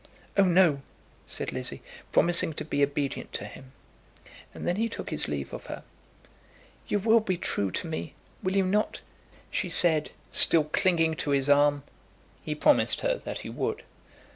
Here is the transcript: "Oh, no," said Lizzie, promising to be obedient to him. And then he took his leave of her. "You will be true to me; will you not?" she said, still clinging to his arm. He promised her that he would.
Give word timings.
"Oh, 0.35 0.45
no," 0.45 0.81
said 1.27 1.53
Lizzie, 1.53 1.83
promising 2.11 2.53
to 2.55 2.65
be 2.65 2.81
obedient 2.81 3.31
to 3.33 3.45
him. 3.45 3.71
And 4.51 4.67
then 4.67 4.77
he 4.77 4.89
took 4.89 5.11
his 5.11 5.27
leave 5.27 5.53
of 5.53 5.67
her. 5.67 5.83
"You 6.87 6.97
will 6.97 7.19
be 7.19 7.37
true 7.37 7.69
to 7.69 7.85
me; 7.85 8.15
will 8.41 8.55
you 8.55 8.65
not?" 8.65 9.01
she 9.51 9.69
said, 9.69 10.09
still 10.31 10.63
clinging 10.63 11.13
to 11.17 11.29
his 11.29 11.49
arm. 11.49 11.83
He 12.43 12.55
promised 12.55 13.01
her 13.01 13.19
that 13.19 13.41
he 13.41 13.49
would. 13.51 13.83